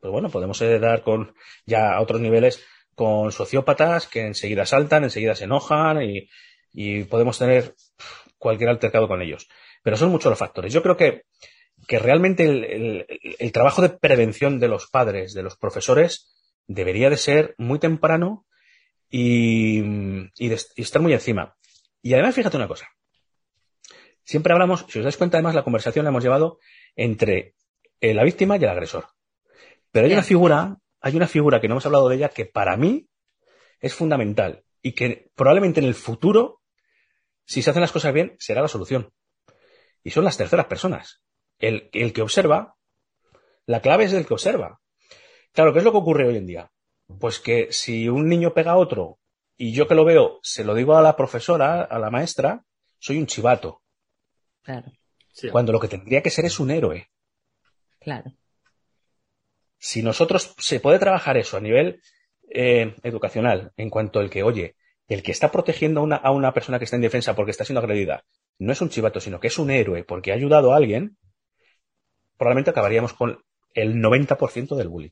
[0.00, 2.62] pues bueno, podemos dar con ya a otros niveles
[2.94, 6.28] con sociópatas que enseguida saltan, enseguida se enojan y,
[7.04, 7.74] podemos tener
[8.38, 9.48] cualquier altercado con ellos.
[9.82, 10.72] Pero son muchos los factores.
[10.72, 11.22] Yo creo que,
[11.86, 12.44] que realmente
[13.38, 16.34] el, trabajo de prevención de los padres, de los profesores,
[16.66, 18.44] debería de ser muy temprano
[19.08, 19.82] y,
[20.36, 21.54] y, estar muy encima.
[22.02, 22.88] Y además, fíjate una cosa.
[24.24, 26.58] Siempre hablamos, si os dais cuenta, además, la conversación la hemos llevado
[26.96, 27.54] entre
[28.00, 29.06] la víctima y el agresor.
[29.94, 32.78] Pero hay una figura, hay una figura que no hemos hablado de ella que para
[32.78, 33.10] mí
[33.78, 36.62] es fundamental y que probablemente en el futuro,
[37.44, 39.12] si se hacen las cosas bien, será la solución.
[40.02, 41.20] Y son las terceras personas.
[41.58, 42.76] El, el que observa,
[43.66, 44.80] la clave es el que observa.
[45.52, 46.72] Claro, ¿qué es lo que ocurre hoy en día?
[47.20, 49.18] Pues que si un niño pega a otro
[49.58, 52.64] y yo que lo veo, se lo digo a la profesora, a la maestra,
[52.98, 53.82] soy un chivato.
[54.62, 54.90] Claro.
[55.52, 57.10] Cuando lo que tendría que ser es un héroe.
[58.00, 58.32] Claro.
[59.86, 62.00] Si nosotros se puede trabajar eso a nivel
[62.48, 64.76] eh, educacional, en cuanto al que, oye,
[65.08, 68.24] el que está protegiendo a una, persona que está en defensa porque está siendo agredida,
[68.58, 71.18] no es un chivato, sino que es un héroe porque ha ayudado a alguien,
[72.38, 73.44] probablemente acabaríamos con
[73.74, 75.10] el 90% del bullying.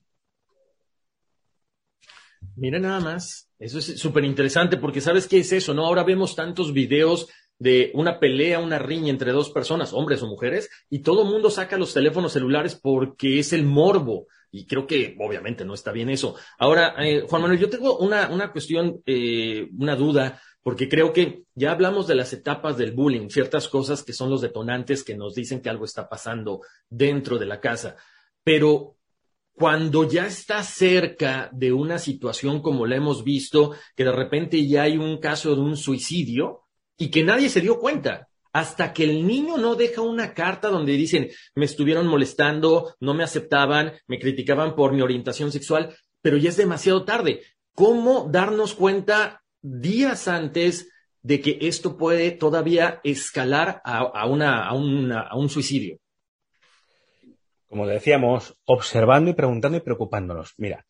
[2.56, 5.84] Mira nada más, eso es súper interesante porque sabes qué es eso, ¿no?
[5.84, 10.70] Ahora vemos tantos videos de una pelea, una riña entre dos personas, hombres o mujeres,
[10.88, 14.28] y todo el mundo saca los teléfonos celulares porque es el morbo.
[14.54, 16.36] Y creo que obviamente no está bien eso.
[16.58, 21.44] Ahora, eh, Juan Manuel, yo tengo una, una cuestión, eh, una duda, porque creo que
[21.54, 25.34] ya hablamos de las etapas del bullying, ciertas cosas que son los detonantes que nos
[25.34, 26.60] dicen que algo está pasando
[26.90, 27.96] dentro de la casa.
[28.44, 28.96] Pero
[29.54, 34.82] cuando ya está cerca de una situación como la hemos visto, que de repente ya
[34.82, 36.64] hay un caso de un suicidio
[36.98, 40.92] y que nadie se dio cuenta, hasta que el niño no deja una carta donde
[40.92, 46.50] dicen, me estuvieron molestando, no me aceptaban, me criticaban por mi orientación sexual, pero ya
[46.50, 47.40] es demasiado tarde.
[47.74, 50.90] ¿Cómo darnos cuenta días antes
[51.22, 55.98] de que esto puede todavía escalar a, una, a, un suicidio?
[57.68, 60.52] Como decíamos, observando y preguntando y preocupándonos.
[60.58, 60.84] Mira,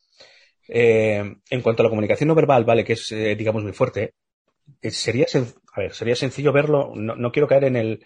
[0.67, 2.85] eh, en cuanto a la comunicación no verbal, ¿vale?
[2.85, 4.15] Que es, eh, digamos, muy fuerte,
[4.81, 5.27] eh, sería,
[5.73, 8.05] a ver, sería sencillo verlo, no, quiero caer en el,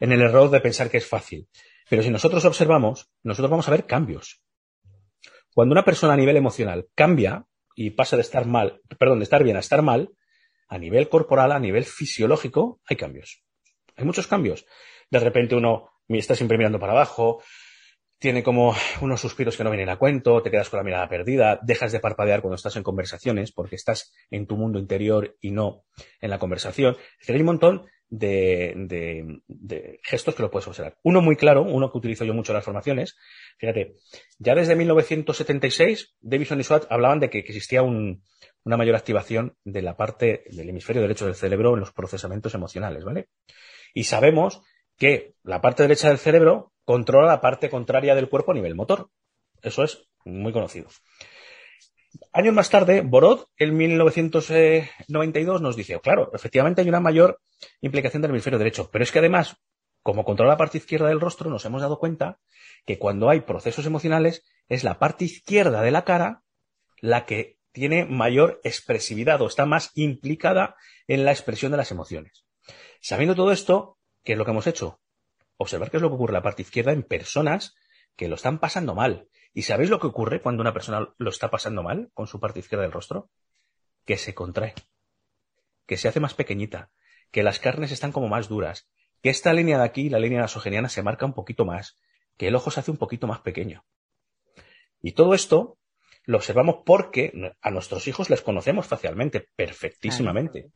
[0.00, 1.48] en el error de pensar que es fácil,
[1.88, 4.42] pero si nosotros observamos, nosotros vamos a ver cambios.
[5.54, 9.42] Cuando una persona a nivel emocional cambia y pasa de estar mal, perdón, de estar
[9.44, 10.10] bien a estar mal,
[10.68, 13.42] a nivel corporal, a nivel fisiológico, hay cambios.
[13.96, 14.66] Hay muchos cambios.
[15.10, 17.42] De repente uno está siempre mirando para abajo,
[18.18, 21.60] tiene como unos suspiros que no vienen a cuento, te quedas con la mirada perdida,
[21.62, 25.84] dejas de parpadear cuando estás en conversaciones porque estás en tu mundo interior y no
[26.20, 26.96] en la conversación.
[27.20, 29.40] Es hay un montón de,
[30.02, 30.96] gestos que lo puedes observar.
[31.02, 33.16] Uno muy claro, uno que utilizo yo mucho en las formaciones,
[33.58, 33.96] fíjate,
[34.38, 39.96] ya desde 1976, Davison y Swat hablaban de que, existía una mayor activación de la
[39.96, 43.28] parte del hemisferio derecho del cerebro en los procesamientos emocionales, ¿vale?
[43.92, 44.62] Y sabemos
[44.96, 49.10] que la parte derecha del cerebro controla la parte contraria del cuerpo a nivel motor.
[49.62, 50.88] Eso es muy conocido.
[52.32, 57.40] Años más tarde, Borod, en 1992, nos dice, claro, efectivamente hay una mayor
[57.80, 59.56] implicación del hemisferio derecho, pero es que además,
[60.02, 62.38] como controla la parte izquierda del rostro, nos hemos dado cuenta
[62.86, 66.42] que cuando hay procesos emocionales, es la parte izquierda de la cara
[67.00, 72.46] la que tiene mayor expresividad o está más implicada en la expresión de las emociones.
[73.00, 73.95] Sabiendo todo esto,
[74.26, 75.00] ¿qué es lo que hemos hecho?
[75.56, 77.76] Observar qué es lo que ocurre en la parte izquierda en personas
[78.16, 79.28] que lo están pasando mal.
[79.54, 82.58] ¿Y sabéis lo que ocurre cuando una persona lo está pasando mal con su parte
[82.58, 83.30] izquierda del rostro?
[84.04, 84.74] Que se contrae,
[85.86, 86.90] que se hace más pequeñita,
[87.30, 88.88] que las carnes están como más duras,
[89.22, 91.96] que esta línea de aquí, la línea nasogeniana, se marca un poquito más,
[92.36, 93.84] que el ojo se hace un poquito más pequeño.
[95.00, 95.78] Y todo esto
[96.26, 100.70] lo observamos porque a nuestros hijos les conocemos facialmente, perfectísimamente.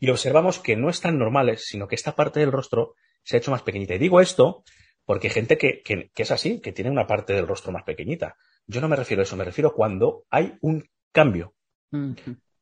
[0.00, 3.50] Y observamos que no están normales, sino que esta parte del rostro se ha hecho
[3.50, 3.94] más pequeñita.
[3.94, 4.62] Y digo esto
[5.04, 5.82] porque hay gente que,
[6.14, 8.36] es así, que tiene una parte del rostro más pequeñita.
[8.66, 11.54] Yo no me refiero a eso, me refiero a cuando hay un cambio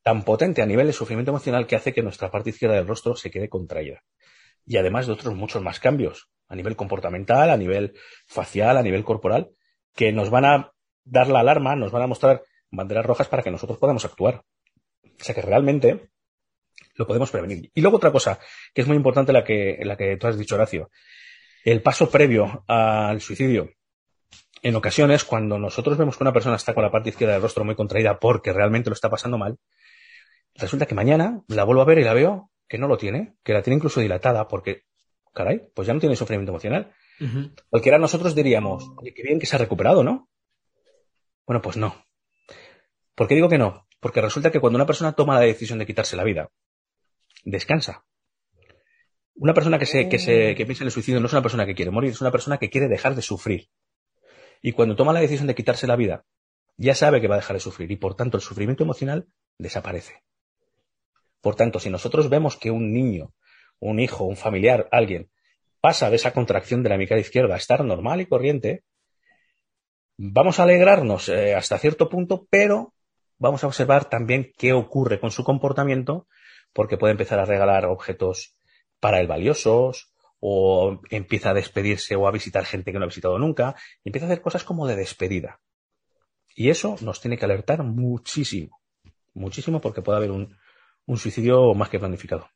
[0.01, 3.15] tan potente a nivel de sufrimiento emocional que hace que nuestra parte izquierda del rostro
[3.15, 4.03] se quede contraída.
[4.65, 7.93] Y además de otros muchos más cambios, a nivel comportamental, a nivel
[8.25, 9.51] facial, a nivel corporal,
[9.95, 10.71] que nos van a
[11.03, 14.43] dar la alarma, nos van a mostrar banderas rojas para que nosotros podamos actuar.
[15.03, 16.09] O sea que realmente
[16.95, 17.71] lo podemos prevenir.
[17.73, 18.39] Y luego otra cosa,
[18.73, 20.89] que es muy importante la que, la que tú has dicho, Horacio.
[21.63, 23.69] El paso previo al suicidio.
[24.63, 27.63] En ocasiones, cuando nosotros vemos que una persona está con la parte izquierda del rostro
[27.65, 29.57] muy contraída porque realmente lo está pasando mal,
[30.55, 33.53] resulta que mañana la vuelvo a ver y la veo que no lo tiene, que
[33.53, 34.83] la tiene incluso dilatada porque,
[35.33, 36.91] caray, pues ya no tiene sufrimiento emocional.
[37.69, 40.29] Cualquiera de nosotros diríamos, oye, qué bien que se ha recuperado, ¿no?
[41.51, 42.05] Bueno, pues no.
[43.13, 43.85] ¿Por qué digo que no?
[43.99, 46.49] Porque resulta que cuando una persona toma la decisión de quitarse la vida,
[47.43, 48.05] descansa.
[49.35, 51.65] Una persona que, se, que, se, que piensa en el suicidio no es una persona
[51.65, 53.67] que quiere morir, es una persona que quiere dejar de sufrir.
[54.61, 56.23] Y cuando toma la decisión de quitarse la vida,
[56.77, 60.23] ya sabe que va a dejar de sufrir y por tanto el sufrimiento emocional desaparece.
[61.41, 63.33] Por tanto, si nosotros vemos que un niño,
[63.77, 65.29] un hijo, un familiar, alguien,
[65.81, 68.85] pasa de esa contracción de la mitad izquierda a estar normal y corriente,
[70.23, 72.93] Vamos a alegrarnos eh, hasta cierto punto, pero
[73.39, 76.27] vamos a observar también qué ocurre con su comportamiento,
[76.73, 78.55] porque puede empezar a regalar objetos
[78.99, 83.39] para él valiosos, o empieza a despedirse o a visitar gente que no ha visitado
[83.39, 85.59] nunca, y empieza a hacer cosas como de despedida.
[86.55, 88.79] Y eso nos tiene que alertar muchísimo,
[89.33, 92.47] muchísimo, porque puede haber un suicidio más que planificado.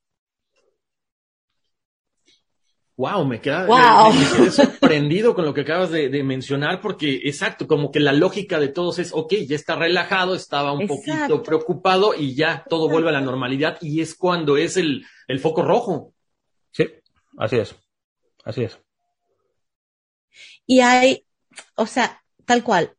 [2.97, 3.65] Wow, me queda
[4.79, 8.99] sorprendido con lo que acabas de, mencionar, porque exacto, como que la lógica de todos
[8.99, 13.21] es, ok, ya está relajado, estaba un poquito preocupado y ya todo vuelve a la
[13.21, 16.13] normalidad y es cuando es el, el foco rojo.
[16.71, 16.87] Sí,
[17.37, 17.75] así es,
[18.43, 18.79] así es.
[20.65, 21.25] Y hay,
[21.75, 22.93] o sea, tal cual,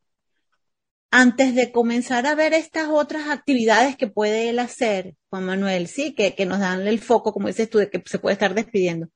[1.10, 6.14] antes de comenzar a ver estas otras actividades que puede él hacer, Juan Manuel, sí,
[6.14, 9.08] que, que nos dan el foco, como dices tú, de que se puede estar despidiendo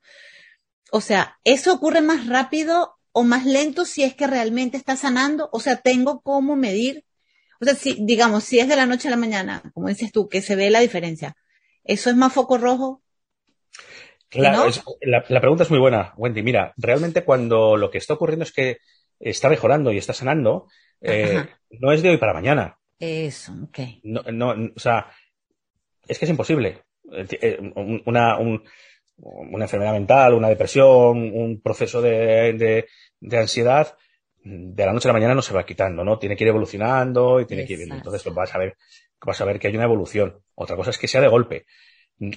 [0.93, 5.49] o sea, ¿eso ocurre más rápido o más lento si es que realmente está sanando?
[5.53, 7.05] O sea, tengo cómo medir.
[7.61, 10.29] O sea, si, digamos, si es de la noche a la mañana, como dices tú,
[10.29, 11.37] que se ve la diferencia,
[11.85, 13.03] ¿eso es más foco rojo?
[14.29, 16.43] Claro, la, pregunta es muy buena, Wendy.
[16.43, 18.79] Mira, realmente cuando lo que está ocurriendo es que
[19.19, 20.69] está mejorando y está sanando,
[21.01, 22.79] eh, no es de hoy para mañana.
[23.01, 23.79] Eso, ok.
[24.05, 25.11] No, no, o sea,
[26.07, 26.85] es que es imposible.
[27.13, 27.59] Eh,
[28.05, 28.63] una, un,
[29.23, 32.87] una enfermedad mental, una depresión, un proceso de,
[33.21, 33.97] de, ansiedad,
[34.43, 36.19] de la noche a la mañana no se va quitando, ¿no?
[36.19, 37.81] Tiene que ir evolucionando y tiene que ir.
[37.83, 38.77] Entonces pues, vas a ver,
[39.25, 40.41] vas a ver que hay una evolución.
[40.55, 41.67] Otra cosa es que sea de golpe.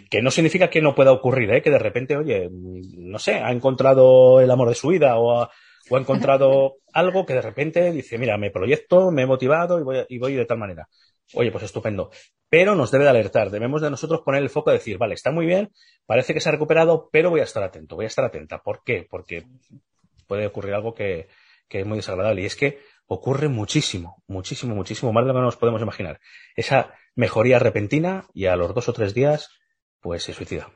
[0.10, 1.62] Que no significa que no pueda ocurrir, ¿eh?
[1.62, 5.52] Que de repente, oye, no sé, ha encontrado el amor de su vida o ha,
[5.94, 9.84] o ha encontrado algo que de repente dice, mira, me proyecto, me he motivado y
[9.84, 10.90] voy, y voy de tal manera.
[11.36, 12.10] Oye, pues estupendo.
[12.50, 13.52] Pero nos debe de alertar.
[13.52, 15.72] Debemos de nosotros poner el foco y decir, vale, está muy bien,
[16.08, 18.64] parece que se ha recuperado, pero voy a estar atento, voy a estar atenta.
[18.64, 19.06] ¿Por qué?
[19.08, 19.46] Porque
[20.28, 21.28] puede ocurrir algo que,
[21.70, 22.42] es muy desagradable.
[22.42, 26.20] Y es que ocurre muchísimo, muchísimo, muchísimo, más de lo que nos podemos imaginar.
[26.56, 29.50] Esa mejoría repentina y a los dos o tres días,
[30.00, 30.72] pues se suicida.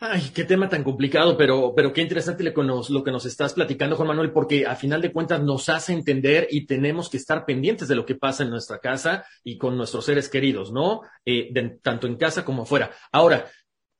[0.00, 3.26] Ay, qué tema tan complicado, pero, pero qué interesante lo que, nos, lo que nos
[3.26, 7.16] estás platicando, Juan Manuel, porque a final de cuentas nos hace entender y tenemos que
[7.16, 11.00] estar pendientes de lo que pasa en nuestra casa y con nuestros seres queridos, ¿no?
[11.24, 12.92] Eh, tanto en casa como afuera.
[13.10, 13.50] Ahora,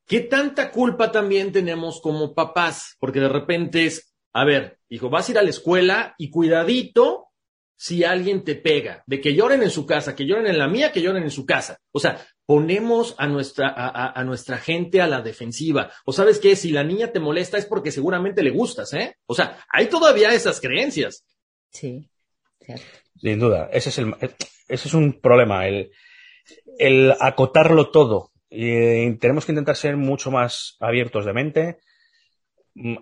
[0.07, 2.95] ¿qué tanta culpa también tenemos como papás?
[3.01, 7.28] Porque de repente es, a ver, hijo, vas a ir a la escuela y cuidadito
[7.81, 10.91] si alguien te pega, de que lloren en su casa, que lloren en la mía,
[10.91, 11.79] que lloren en su casa.
[11.93, 15.93] O sea, ponemos a nuestra, a, nuestra gente a la defensiva.
[16.05, 19.15] O sabes qué, si la niña te molesta es porque seguramente le gustas, ¿eh?
[19.27, 21.25] O sea, hay todavía esas creencias.
[21.71, 22.11] Sí,
[22.61, 22.85] cierto.
[23.21, 24.13] Sin duda, ese es, el,
[24.67, 25.93] ese es un problema, el,
[26.79, 28.33] el acotarlo todo.
[28.51, 31.79] Y tenemos que intentar ser mucho más abiertos de mente,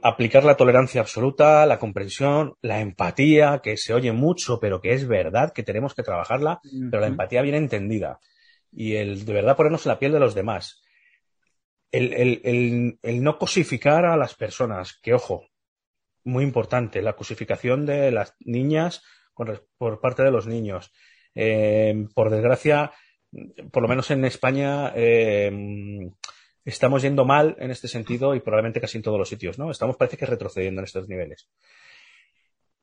[0.03, 5.07] aplicar la tolerancia absoluta, la comprensión, la empatía, que se oye mucho, pero que es
[5.07, 6.61] verdad que tenemos que trabajarla,
[6.91, 8.21] pero la empatía bien entendida.
[8.73, 10.83] Y el de verdad ponernos en la piel de los demás.
[11.93, 15.47] El, no cosificar a las personas, que ojo,
[16.25, 19.03] muy importante, la cosificación de las niñas
[19.35, 20.93] por parte de los niños.
[21.39, 22.93] Eh, por desgracia,
[23.71, 25.53] por lo menos en España, eh,
[26.67, 29.71] estamos yendo mal en este sentido y probablemente casi en todos los sitios, ¿no?
[29.71, 31.49] Estamos, parece que retrocediendo en estos niveles.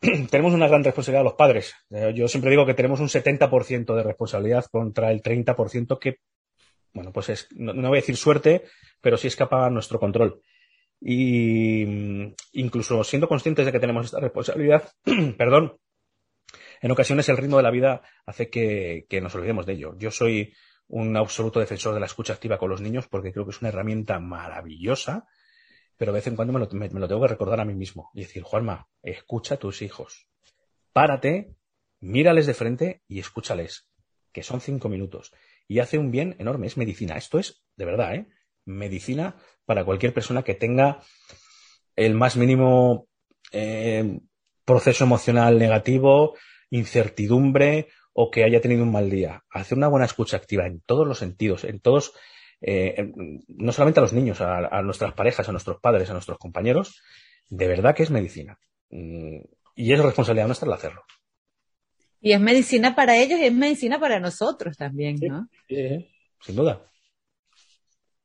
[0.30, 1.76] tenemos una gran responsabilidad los padres.
[1.92, 6.18] Eh, yo siempre digo que tenemos un 70% de responsabilidad contra el 30% que,
[6.94, 8.64] bueno, pues es, no, voy a decir suerte,
[9.02, 10.42] pero sí escapa a nuestro control.
[11.02, 14.90] Y mm, incluso siendo conscientes de que tenemos esta responsabilidad,
[15.38, 15.78] perdón,
[16.82, 19.96] en ocasiones el ritmo de la vida hace que, nos olvidemos de ello.
[19.98, 20.54] Yo soy
[20.88, 23.70] un absoluto defensor de la escucha activa con los niños porque creo que es una
[23.70, 25.28] herramienta maravillosa,
[25.98, 26.68] pero de vez en cuando me lo,
[27.08, 30.28] tengo que recordar a mí mismo y decir, Juanma, escucha a tus hijos.
[30.92, 31.56] Párate,
[32.00, 33.88] mírales de frente y escúchales,
[34.32, 35.34] que son cinco minutos.
[35.68, 37.16] Y hace un bien enorme, es medicina.
[37.16, 38.28] Esto es, de verdad, ¿eh?
[38.66, 41.02] medicina para cualquier persona que tenga
[41.96, 43.08] el más mínimo
[43.52, 44.20] eh,
[44.66, 46.36] proceso emocional negativo,
[46.70, 49.44] incertidumbre o que haya tenido un mal día.
[49.50, 52.14] Hacer una buena escucha activa en todos los sentidos, en todos,
[52.62, 53.12] eh,
[53.48, 57.02] no solamente a los niños, a, nuestras parejas, a nuestros padres, a nuestros compañeros,
[57.50, 58.60] de verdad que es medicina.
[58.90, 59.40] Mm,
[59.76, 61.04] y es responsabilidad nuestra el hacerlo.
[62.22, 65.50] Y es medicina para ellos y es medicina para nosotros también, ¿no?
[65.68, 66.10] Sí,
[66.42, 66.82] sin duda.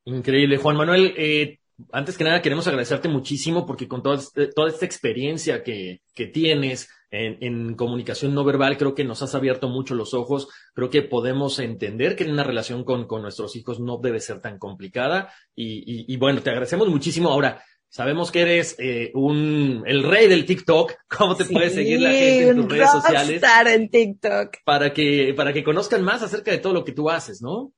[0.04, 0.56] Increíble.
[0.58, 1.58] Juan Manuel, eh,
[1.92, 6.26] antes que nada queremos agradecerte muchísimo porque con toda, este, toda esta experiencia que, que
[6.26, 11.02] tienes, en, comunicación no verbal, creo que nos has abierto mucho los ojos, creo que
[11.02, 16.42] podemos entender que una relación con, nuestros hijos no debe ser tan complicada y, bueno,
[16.42, 17.30] te agradecemos muchísimo.
[17.30, 22.10] Ahora, sabemos que eres eh, un, el rey del TikTok, ¿cómo te puede seguir la
[22.10, 23.42] gente en tus redes sociales?
[23.66, 24.56] en TikTok.
[24.64, 27.72] Para que, para que conozcan más acerca de todo lo que tú haces, ¿no?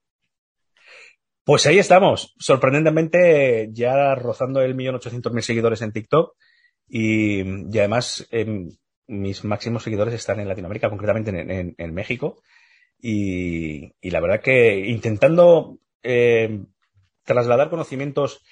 [1.51, 6.37] Pues ahí estamos, sorprendentemente ya rozando el millón ochocientos mil seguidores en TikTok
[6.89, 7.41] y,
[7.77, 8.71] además em,
[9.09, 12.41] mis máximos seguidores están en Latinoamérica, concretamente en, México.
[13.01, 16.61] Y, la verdad que intentando eh,
[17.25, 18.45] trasladar conocimientos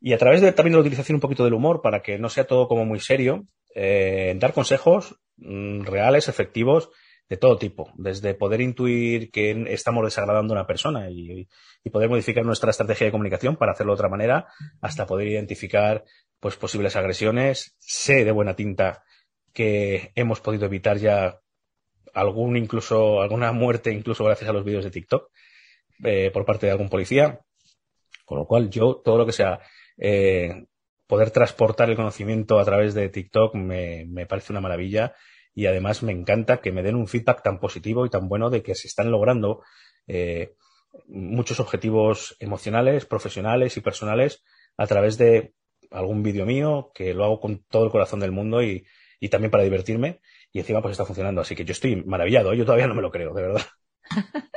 [0.00, 2.28] y a través de también de la utilización un poquito del humor para que no
[2.30, 6.90] sea todo como muy serio, eh, dar consejos mm, reales, efectivos,
[7.28, 11.48] de todo tipo, desde poder intuir que estamos desagradando a una persona y,
[11.90, 14.48] poder modificar nuestra estrategia de comunicación para hacerlo de otra manera,
[14.80, 16.04] hasta poder identificar
[16.40, 17.76] pues posibles agresiones.
[17.78, 19.04] Sé de buena tinta
[19.52, 21.40] que hemos podido evitar ya
[22.12, 25.30] algún incluso alguna muerte incluso gracias a los vídeos de TikTok
[26.04, 27.40] eh, por parte de algún policía
[28.24, 29.60] con lo cual yo todo lo que sea
[29.98, 30.66] eh,
[31.06, 35.14] poder transportar el conocimiento a través de TikTok me, me, parece una maravilla
[35.54, 38.62] y además me encanta que me den un feedback tan positivo y tan bueno de
[38.62, 39.62] que se están logrando
[40.06, 40.54] eh,
[41.06, 44.42] muchos objetivos emocionales, profesionales y personales
[44.76, 45.54] a través de
[45.90, 48.86] algún vídeo mío que lo hago con todo el corazón del mundo y,
[49.20, 50.20] y también para divertirme.
[50.52, 51.40] Y encima pues está funcionando.
[51.40, 52.52] Así que yo estoy maravillado.
[52.52, 52.56] ¿eh?
[52.56, 53.62] Yo todavía no me lo creo, de verdad.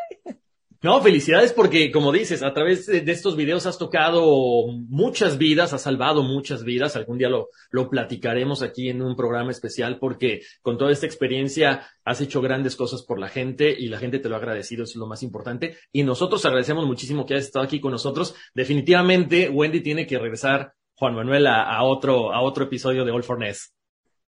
[0.84, 5.82] No, felicidades porque, como dices, a través de, estos videos has tocado muchas vidas, has
[5.82, 6.96] salvado muchas vidas.
[6.96, 11.88] Algún día lo, lo platicaremos aquí en un programa especial porque con toda esta experiencia
[12.04, 14.92] has hecho grandes cosas por la gente y la gente te lo ha agradecido, eso
[14.92, 15.78] es lo más importante.
[15.92, 18.36] Y nosotros agradecemos muchísimo que hayas estado aquí con nosotros.
[18.54, 23.40] Definitivamente, Wendy tiene que regresar, Juan Manuel, a, otro, a otro episodio de All for
[23.40, 23.74] Ness.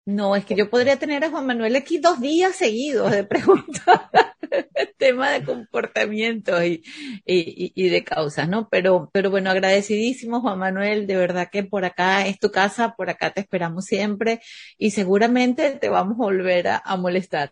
[0.09, 3.85] No, es que yo podría tener a Juan Manuel aquí dos días seguidos de preguntas,
[4.97, 6.83] tema de comportamiento y,
[7.27, 8.71] y, y, de causas, ¿no?
[8.71, 13.11] Pero, pero bueno, agradecidísimo Juan Manuel, de verdad que por acá es tu casa, por
[13.11, 14.40] acá te esperamos siempre
[14.79, 17.51] y seguramente te vamos a volver a, molestar.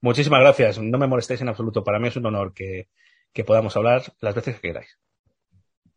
[0.00, 2.90] Muchísimas gracias, no me molestéis en absoluto, para mí es un honor que,
[3.32, 5.00] que podamos hablar las veces que queráis.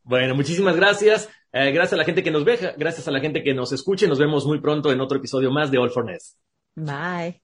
[0.03, 1.29] Bueno, muchísimas gracias.
[1.51, 4.07] Eh, gracias a la gente que nos ve, gracias a la gente que nos escuche.
[4.07, 6.37] Nos vemos muy pronto en otro episodio más de All for Ness.
[6.75, 7.41] Bye.